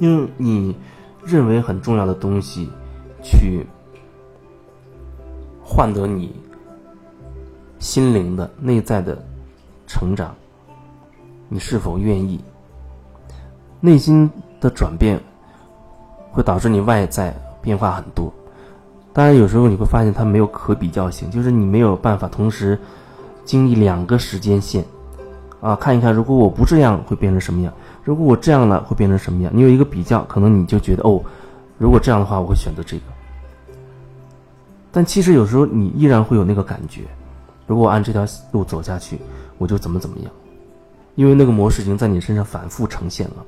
[0.00, 0.74] 用你
[1.24, 2.68] 认为很重要的东西
[3.22, 3.64] 去
[5.62, 6.34] 换得你
[7.78, 9.16] 心灵的内在的
[9.86, 10.34] 成长，
[11.48, 12.40] 你是否愿意？
[13.80, 14.30] 内心
[14.60, 15.18] 的转变
[16.32, 18.32] 会导致你外在变化很多。
[19.12, 22.78] 当然，有时候你会发现它没有可比较性，就是你没有办法同时
[23.44, 24.84] 经历两个时间线
[25.60, 27.72] 啊，看一看如果我不这样会变成什么样，
[28.04, 29.52] 如果我这样了会变成什么样。
[29.54, 31.22] 你有一个比较，可能你就觉得哦，
[31.78, 33.02] 如果这样的话，我会选择这个。
[34.90, 37.02] 但其实有时候你依然会有那个感觉，
[37.66, 39.18] 如果按这条路走下去，
[39.58, 40.32] 我就怎么怎么样，
[41.14, 43.46] 因为那个模式已经在你身上反复呈现了，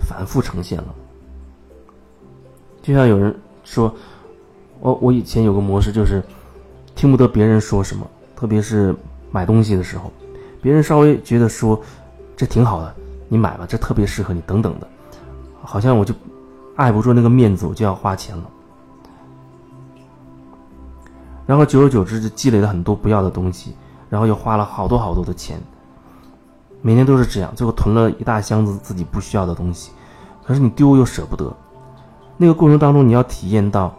[0.00, 0.94] 反复呈现了。
[2.82, 3.94] 就像有人说。
[4.84, 6.20] 我我以前有个模式，就是
[6.96, 8.92] 听不得别人说什么，特别是
[9.30, 10.10] 买东西的时候，
[10.60, 11.80] 别人稍微觉得说
[12.36, 12.92] 这挺好的，
[13.32, 14.86] 你买吧，这特别适合你，等等的，
[15.62, 16.14] 好像我就
[16.76, 18.44] 碍不住那个面子，我就要花钱了。
[21.46, 23.74] 然后久而久之就积累了很多不要的东西，
[24.10, 25.58] 然后又花了好多好多的钱，
[26.82, 29.92] 每年都是这样，最后囤了一大箱子自己不需要的东西，
[30.44, 31.50] 可是你丢又舍不得，
[32.36, 33.94] 那个过程当中你要体验到。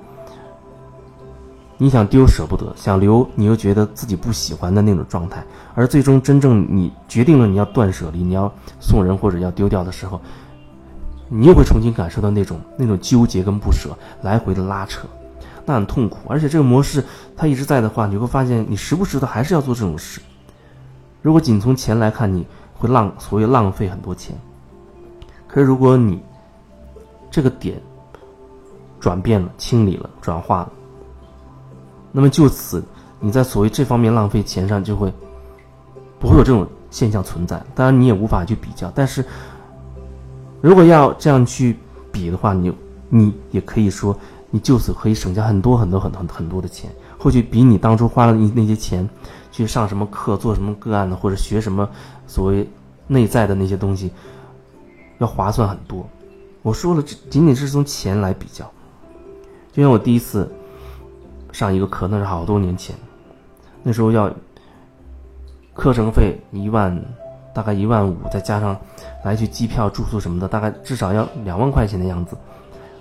[1.78, 5.44] 你想丢舍不得，想留你又觉得自己不喜欢的那种状态，
[5.74, 10.22] 而最终真正你决定了你要断舍离，你要送人或者要丢掉的时候，
[11.28, 13.90] 你又会重新感受到那种那种纠结跟不舍，
[14.22, 15.08] 来回的拉扯，
[15.66, 16.20] 那很痛苦。
[16.30, 17.04] 而且这个模式
[17.36, 20.22] 它一直在的话，你会发现你时不时的还是要做这种事。
[21.22, 24.36] 如果仅从钱来看，你会浪所谓浪费很多钱。
[25.48, 26.22] 可是如果你
[27.32, 27.82] 这个点
[29.00, 30.72] 转变了、清理了、转化了。
[32.16, 32.84] 那么就此，
[33.20, 35.12] 你在所谓这方面浪费钱上就会
[36.20, 37.60] 不会有这种现象存在。
[37.74, 38.92] 当然，你也无法去比较。
[38.94, 39.26] 但是，
[40.62, 41.76] 如果要这样去
[42.12, 42.72] 比的话，你
[43.10, 44.16] 你也可以说，
[44.52, 49.10] 你就此可以省下很多很多很很很多的钱，或许比你当初花了那那些钱
[49.52, 51.90] 去上什么课、做什么个案的，或者学什么
[52.28, 52.70] 所谓
[53.08, 54.12] 内在的那些东西
[55.18, 56.08] 要划算很多。
[56.62, 58.72] 我说了，这仅仅是从钱来比较。
[59.72, 60.48] 就像我第一次。
[61.54, 62.94] 上一个课那是好多年前，
[63.84, 64.30] 那时候要
[65.76, 67.00] 课程费一万，
[67.54, 68.76] 大概一万五，再加上
[69.24, 72.36] 来去机票、住宿什么的，大概至少要两万块钱的样子。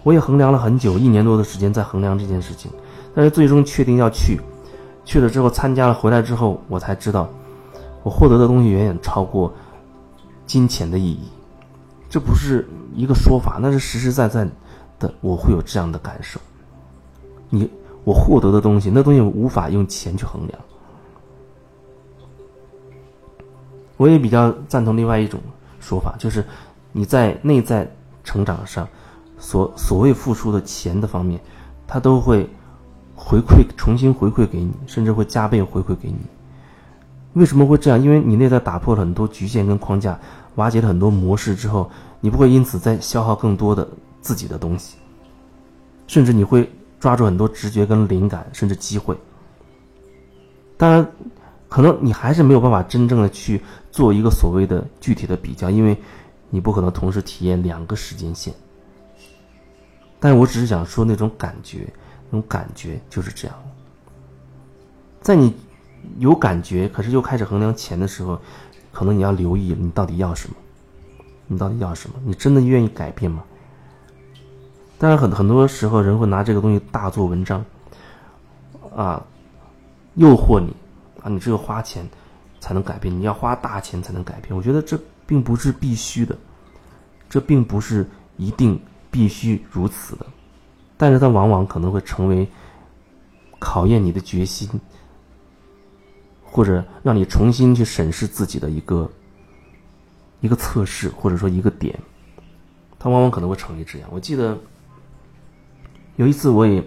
[0.03, 2.71] 我也衡量了很久，一年多的时间在衡量这件事情，
[3.15, 4.39] 但是最终确定要去，
[5.03, 7.27] 去了之后参加了，回来之后我才知道，
[8.03, 9.51] 我获得的东西远远超过
[10.45, 11.23] 金钱的意义。
[12.11, 14.47] 这不是一个说法，那是实实在在
[14.99, 16.39] 的，我会有这样的感受。
[17.49, 17.71] 你。
[18.05, 20.59] 我获得的东西，那东西无法用钱去衡量。
[23.97, 25.39] 我也比较赞同另外一种
[25.79, 26.45] 说法，就是
[26.91, 27.89] 你在内在
[28.25, 28.89] 成长上
[29.39, 31.41] 所所谓付出的钱的方面，
[31.87, 32.49] 它都会
[33.15, 36.19] 回馈，重新回馈给你，甚至会加倍回馈给你。
[37.35, 38.03] 为什么会这样？
[38.03, 40.19] 因为你内在打破了很多局限跟框架，
[40.57, 41.89] 瓦解了很多模式之后，
[42.21, 43.87] 你不会因此再消耗更多的
[44.21, 44.97] 自己的东西，
[46.09, 46.69] 甚至你会。
[47.03, 49.17] 抓住很多直觉跟灵感，甚至机会。
[50.77, 51.05] 当然，
[51.69, 55.97] 可能你还是没有办法真正的去做一个所谓的具体的比较，因为
[56.49, 58.55] 你不可能同时体验两个时间线。
[60.21, 61.93] 但我只是想说那种感觉，
[62.31, 63.57] 那种感觉就是这样。
[65.21, 65.53] 在你
[66.19, 68.41] 有感觉，可是又开始衡量钱的时候，
[68.93, 70.55] 可能你要留意你到底要什么，
[71.49, 72.15] 你到底要什么？
[72.25, 73.43] 你真的愿意改变吗？
[75.03, 77.65] 但是，很很多时候人会拿这个东西大做文章，
[78.95, 79.21] 啊，
[80.15, 80.73] 诱惑你，
[81.21, 82.09] 啊，你只有花钱
[82.61, 84.57] 才能改变，你要花大钱才能改变。
[84.57, 84.97] 我觉得这
[85.27, 86.39] 并不是必须的，
[87.29, 88.81] 这并不是一定
[89.11, 90.27] 必须如此的，
[90.97, 92.47] 但是它往往可能会成为
[93.59, 94.71] 考验你的决心，
[96.45, 99.11] 或者让你重新去审视自己的一个
[100.43, 101.99] 一个测试，或者说一个点，
[103.01, 104.09] 它往往可能会成为这样。
[104.13, 104.57] 我记得。
[106.23, 106.81] 有一次，我也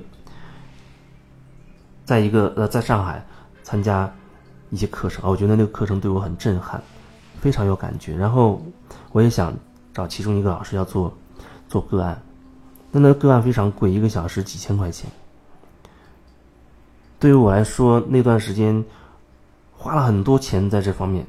[2.05, 3.21] 在一个呃，在上海
[3.63, 4.09] 参加
[4.69, 6.81] 一些课程啊，我觉得那个课程对我很震撼，
[7.41, 8.15] 非常有感觉。
[8.15, 8.63] 然后
[9.11, 9.53] 我也想
[9.93, 11.13] 找其中一个老师要做
[11.67, 12.17] 做个案，
[12.91, 15.11] 那那个案非常贵，一个小时几千块钱。
[17.19, 18.85] 对于我来说，那段时间
[19.73, 21.27] 花了很多钱在这方面，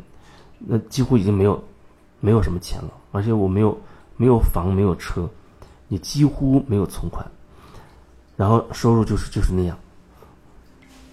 [0.61, 1.61] 那几乎已经没有
[2.21, 3.77] 没有什么钱了，而且我没有
[4.17, 5.29] 没有房，没有车，
[5.89, 7.29] 也几乎没有存款。
[8.37, 9.77] 然后收入就是就是那样，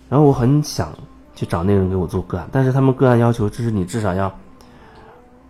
[0.09, 0.93] 然后我很想
[1.35, 4.31] 去找那个人给我做个案，但是他们个案要求就是你至少要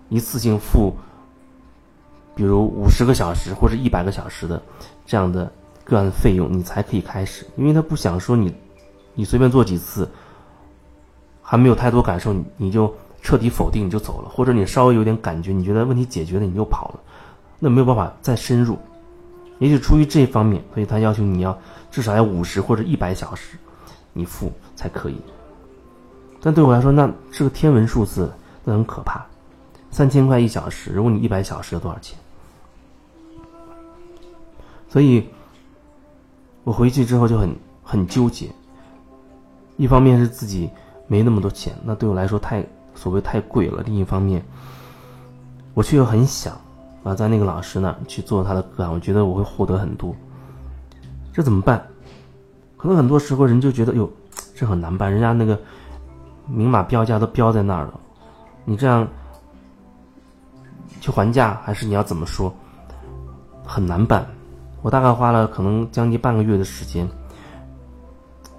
[0.10, 0.94] 一次性付
[2.36, 4.62] 比如五十个小时或者一百个小时的
[5.06, 5.52] 这样的
[5.84, 8.54] 个案费用，你才可以开始，因为他不想说你，
[9.16, 10.08] 你随便做几次，
[11.42, 17.00] 还没有太多感受，你你就彻底否定你就走了，或者你稍微有点感觉，你觉得问题解决了，你就跑了，
[17.60, 18.78] 那没有办法再深入。
[19.64, 21.58] 也许出于这方面，所以他要求你要
[21.90, 23.58] 至少要五十或者一百小时，
[24.12, 25.16] 你付才可以。
[26.42, 28.30] 但对我来说，那是个天文数字，
[28.66, 29.26] 那很可怕。
[29.90, 32.20] 三千块一小时，如果你一百小时要多少钱？
[34.90, 35.30] 所以，
[36.66, 38.50] 我回去之后就很很纠结。
[39.78, 40.70] 一方面是自己
[41.08, 44.44] 没那么多钱，那对我来说太所谓太贵了；另一方面，
[45.74, 46.60] 我却又很想
[47.04, 50.16] 啊，在那个老师那去做他的个案，我觉得我会获得很多。
[51.32, 51.86] 这怎么办？
[52.78, 54.10] 可能很多时候人就觉得哟，
[54.56, 55.60] 这很难办，人家那个
[56.48, 58.00] 明码标价都标在那儿了，
[58.66, 59.08] 你这样。
[61.02, 62.54] 去还价还是你要怎么说？
[63.66, 64.26] 很难办。
[64.82, 67.06] 我大概花了可能将近半个月的时间，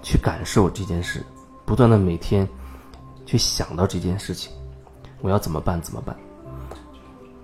[0.03, 1.23] 去感受这件事，
[1.65, 2.47] 不断的每天
[3.25, 4.51] 去想到这件事情，
[5.21, 5.81] 我要怎么办？
[5.81, 6.15] 怎么办？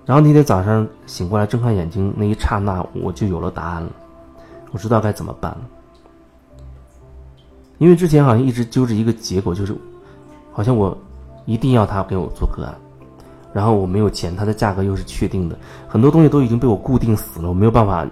[0.05, 3.89] 然后那天早上醒过来，睁开眼睛那一刹那，我就有了答案了。
[4.71, 5.61] 我知道该怎么办了。
[7.77, 9.75] 因为之前好像一直揪着一个结果，就是
[10.51, 10.97] 好像我
[11.45, 12.75] 一定要他给我做个案。
[13.53, 15.57] 然后我没有钱，他的价格又是确定的，
[15.87, 18.07] 很多东西都已经被我固定死了，我没有办法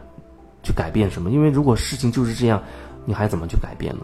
[0.64, 1.32] 去改变什么。
[1.32, 2.62] 因为如果事情就是这样，
[3.06, 4.02] 你还怎么去改变呢？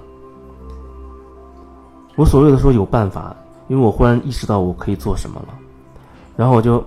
[2.15, 3.35] 我所谓的说有办法，
[3.67, 5.53] 因为我忽然意识到我可以做什么了，
[6.37, 6.81] 然后我就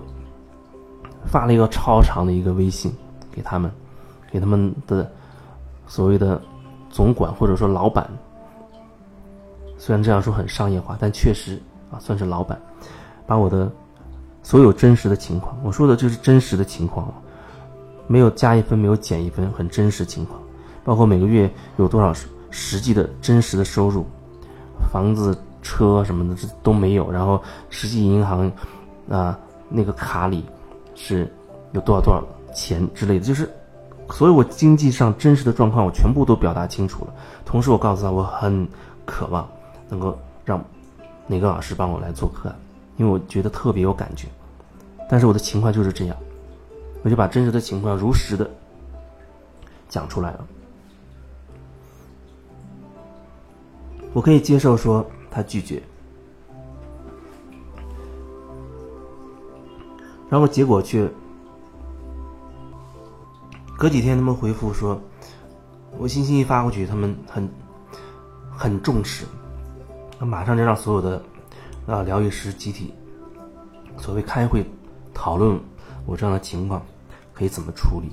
[1.31, 2.91] 发了一个超长的一个微信
[3.31, 3.71] 给他们，
[4.31, 5.09] 给他们的
[5.87, 6.41] 所谓的
[6.89, 8.09] 总管或者说老板，
[9.77, 11.61] 虽然这样说很商业化，但确实
[11.91, 12.59] 啊算是老板，
[13.25, 13.71] 把我的。
[14.41, 17.13] 所有真实的情况，我说的就是真实的情况，
[18.07, 20.41] 没有加一分，没有减一分，很真实情况，
[20.83, 22.13] 包括每个月有多少
[22.49, 24.05] 实际的真实的收入，
[24.91, 27.39] 房子、车什么的这都没有，然后
[27.69, 28.49] 实际银行
[29.09, 29.37] 啊
[29.67, 30.43] 那个卡里
[31.01, 31.31] 是
[31.71, 32.21] 有多少多少
[32.53, 33.49] 钱之类的，就是
[34.11, 37.13] 所有我经济上真实的状况，我全部都表达清楚了。
[37.45, 38.67] 同时，我告诉他，我很
[39.05, 39.49] 渴望
[39.87, 40.61] 能够让
[41.25, 42.53] 哪个老师帮我来做客，
[42.97, 44.27] 因为我觉得特别有感觉。
[45.09, 46.17] 但是我的情况就是这样，
[47.01, 48.49] 我就把真实的情况如实的
[49.87, 50.45] 讲出来了。
[54.11, 55.81] 我可以接受说他拒绝，
[60.29, 61.09] 然后结果却
[63.77, 64.99] 隔几天他们回复说，
[65.97, 67.49] 我信息一发过去，他们很
[68.49, 69.25] 很重视，
[70.19, 71.21] 那马上就让所有的
[71.87, 72.93] 啊疗愈师集体
[73.97, 74.65] 所谓开会。
[75.11, 75.59] 讨论
[76.05, 76.81] 我这样的情况
[77.33, 78.09] 可以怎么处理，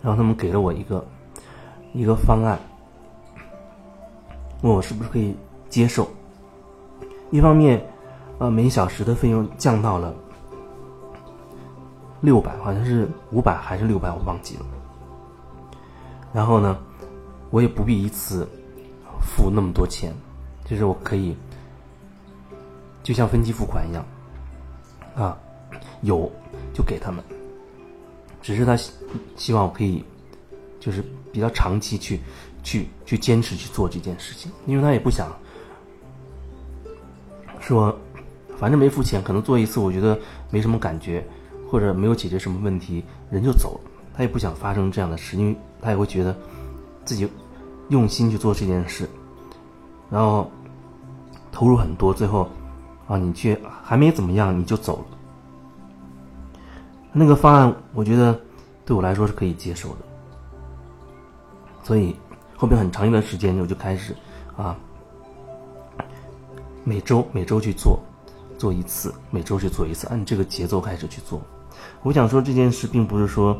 [0.00, 1.04] 然后他们给了我一个
[1.92, 2.56] 一个方案，
[4.62, 5.34] 问我是不是可以
[5.68, 6.08] 接受。
[7.32, 7.84] 一方面，
[8.38, 10.14] 呃，每小时的费用降到了
[12.22, 14.64] 六百，好像是五百还是六百，我忘记了。
[16.32, 16.78] 然后呢，
[17.50, 18.48] 我也不必一次
[19.20, 20.14] 付那么多钱，
[20.64, 21.36] 就是我可以
[23.02, 24.02] 就像分期付款一样，
[25.14, 25.36] 啊。
[26.02, 26.28] 有，
[26.74, 27.22] 就给他们。
[28.42, 28.76] 只是他
[29.36, 30.04] 希望我可以，
[30.80, 32.20] 就是比较长期去
[32.64, 35.28] 去去坚持去做这件事情，因为他也不想
[37.60, 37.96] 说，
[38.58, 40.18] 反正没付钱，可能做一次我觉得
[40.50, 41.24] 没什么感觉，
[41.72, 43.90] 或者没有解决什么问题，人就走了。
[44.14, 46.36] 他也不想发生这样的事，因为他也会觉得
[47.02, 47.26] 自己
[47.88, 49.08] 用心去做这件事，
[50.10, 50.50] 然后
[51.50, 52.46] 投入很多，最后
[53.08, 55.04] 啊，你却还没怎么样你就走了。
[57.10, 58.38] 那个方案，我觉得
[58.84, 59.98] 对我来说是可以接受的，
[61.82, 62.14] 所以
[62.54, 64.14] 后面很长一段时间我就开始
[64.58, 64.76] 啊，
[66.84, 67.98] 每周每周去做，
[68.58, 71.40] 做一次，每周去做一次，按这个节奏开始去做。
[72.02, 73.56] 我想说这件事并不是说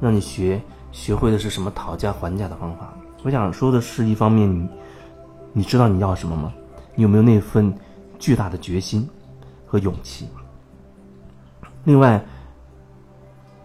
[0.00, 4.68] 让你学学会的是什么讨价还价的方法，我想说的是一方面，你
[5.52, 6.52] 你知道你要什么吗？
[6.94, 7.72] 你有没有那份
[8.18, 9.08] 巨大的决心
[9.66, 10.28] 和勇气？
[11.84, 12.22] 另外。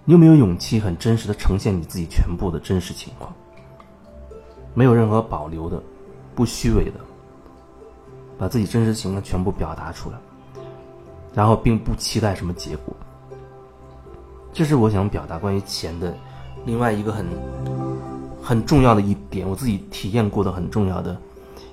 [0.09, 3.29] 你有没有勇气很真实的呈现你自己全部的真实情况？
[4.73, 5.83] 没有任何保留的，
[6.33, 6.93] 不虚伪的，
[8.37, 10.17] 把自己真实情况全部表达出来，
[11.33, 12.95] 然后并不期待什么结果。
[14.57, 16.11] 这是我想表达关于钱的
[16.65, 17.27] 另外一个很
[18.41, 21.15] 很重要的一点，我自己体验过的很重要的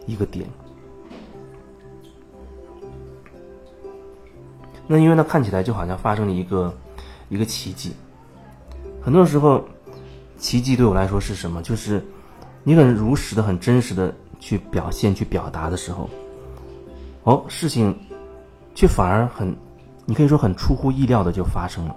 [0.04, 0.46] 一个点。
[4.86, 6.74] 那因为它看起来就好像发生了一个
[7.30, 7.94] 一个奇迹。
[9.00, 9.64] 很多时候，
[10.36, 11.62] 奇迹对我来说是什么？
[11.62, 12.04] 就是
[12.64, 16.10] 你很如实的、很真实的去表现、去表达的时候，
[17.22, 17.98] 哦，事情
[18.74, 19.56] 却反而很，
[20.04, 21.96] 你可以说很出乎意料的就发生了。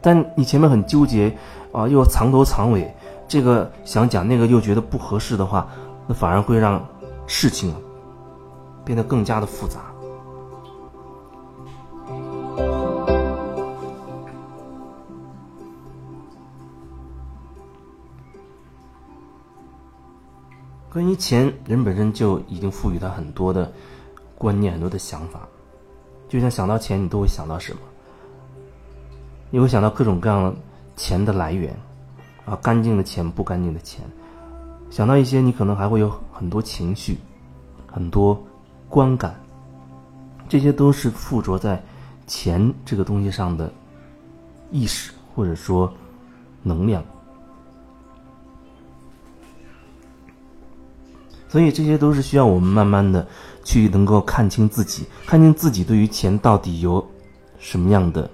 [0.00, 1.36] 但你前面很纠结
[1.72, 2.92] 啊，又藏头藏尾，
[3.28, 5.68] 这个想讲，那个又觉得不合适的话，
[6.06, 6.84] 那反而会让
[7.26, 7.74] 事情
[8.84, 9.80] 变得更加的复杂。
[20.92, 23.70] 关于钱，人本身就已经赋予他很多的
[24.36, 25.46] 观念、很多的想法。
[26.28, 27.80] 就像想到钱，你都会想到什么？
[29.50, 30.54] 你会想到各种各样的
[30.96, 31.76] 钱的来源，
[32.44, 34.04] 啊，干净的钱、不干净的钱。
[34.90, 37.18] 想到一些，你可能还会有很多情绪、
[37.86, 38.40] 很多
[38.88, 39.34] 观感。
[40.48, 41.80] 这些都是附着在
[42.26, 43.72] 钱这个东西上的
[44.70, 45.92] 意识，或者说
[46.62, 47.02] 能量。
[51.48, 53.26] 所以这些都是需要我们慢慢的
[53.64, 57.04] 去能够看清自己，看清自己对于钱到底有
[57.58, 58.30] 什么样的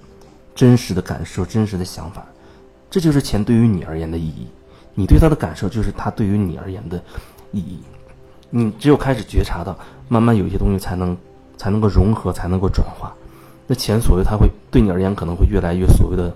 [0.56, 2.26] 真实的感受、真实的想法。
[2.90, 4.48] 这就是钱对于你而言的意义。
[4.94, 7.00] 你对他的感受，就是他对于你而言的
[7.52, 7.78] 意义。
[8.50, 11.16] 你只有开始觉察到，慢慢有一些东西才能
[11.56, 13.14] 才能够融合，才能够转化。
[13.68, 16.34] 那钱所谓它会对你而言可能会越来越所谓的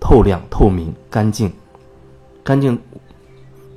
[0.00, 1.52] 透亮、透明、干净、
[2.42, 2.80] 干净。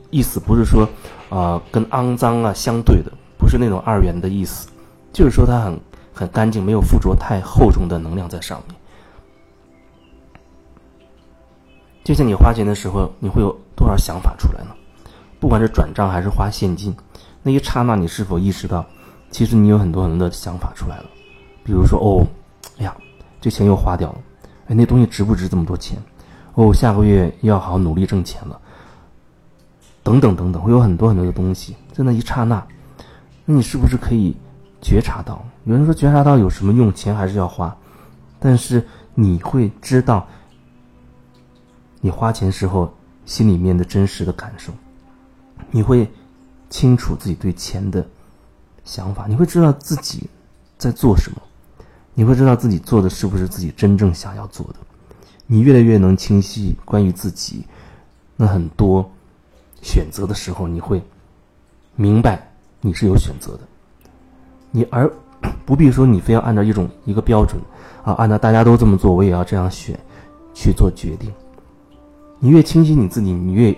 [0.10, 0.88] 意思不是说。
[1.32, 4.68] 啊，跟肮脏啊相对的，不是那种二元的意思，
[5.14, 5.80] 就是说它很
[6.14, 8.76] 很干净，没有附着太厚重的能量在上面。
[12.04, 14.72] 就像你花钱的时候，你会有多少想法出来呢？
[15.40, 16.96] 不管是转账还是花现金，
[17.44, 18.86] 那一刹那，你是否意识到，
[19.30, 21.06] 其实你有很多很多的想法出来了？
[21.64, 22.26] 比如说，哦，
[22.80, 22.96] 哎呀，
[23.40, 24.18] 这钱又花掉了，
[24.68, 25.98] 哎，那东西值不值这么多钱？
[26.56, 28.60] 哦，下个月要好好努力挣钱了。
[30.04, 32.66] 等等等等，会有很多很多的东西在那一刹那，
[33.46, 34.36] 那你是不是可以
[34.82, 35.46] 觉察到？
[35.66, 36.92] 有人说觉察到有什么用？
[36.94, 37.76] 钱还是要花，
[38.40, 40.28] 但是你会知道
[42.02, 42.94] 你花钱时候
[43.26, 44.74] 心里面的真实的感受，
[45.70, 46.12] 你会
[46.70, 48.06] 清楚自己对钱的
[48.84, 50.30] 想法，你会知道自己
[50.78, 51.42] 在做什么，
[52.14, 54.76] 你会知道自己做的是不是自己真正想要做的，
[55.46, 57.66] 你越来越能清晰关于自己
[58.36, 59.10] 那很多。
[59.84, 61.02] 选择的时候，你会
[61.96, 63.62] 明白你是有选择的，
[64.70, 65.12] 你而
[65.66, 67.60] 不必说你非要按照一种一个标准
[68.04, 70.00] 啊，按照大家都这么做，我也要这样选
[70.54, 71.34] 去做决定。
[72.44, 73.74] 你越清晰你自己，你越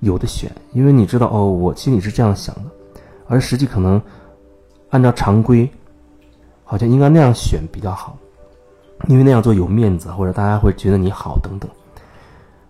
[0.00, 2.62] 有的选，因为你知道哦，我心里是这样想的，
[3.28, 4.00] 而实际可能
[4.88, 5.68] 按照常规，
[6.64, 8.16] 好像应该那样选比较好，
[9.08, 11.70] 因为那样做有面子，或者大家会觉得你好等等。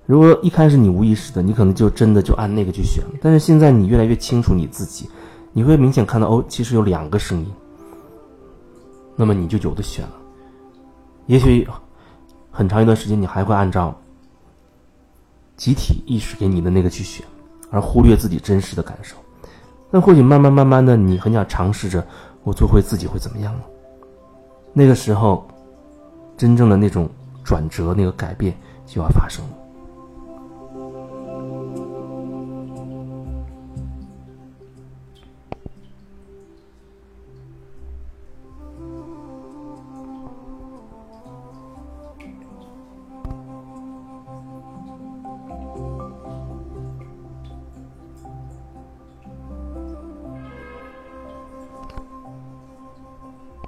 [0.06, 3.04] 如果一开始你无意识的，你可能就真的就按那个去选。
[3.22, 5.08] 但是现在你越来越清楚你自己，
[5.52, 7.46] 你会明显看到哦，其实有两个声音。
[9.14, 10.14] 那么你就有的选了。
[11.26, 11.66] 也许
[12.50, 13.96] 很长一段时间你还会按照
[15.62, 17.24] 集体意识给你的那个去选，
[17.70, 19.14] 而忽略自己真实的感受。
[19.92, 22.04] 那或许慢慢慢慢的，你很想尝试着
[22.42, 23.60] 我做回自己会怎么样呢？
[24.72, 25.46] 那个时候，
[26.36, 27.08] 真正的那种
[27.44, 28.52] 转折、那个改变
[28.84, 29.56] 就要发生了。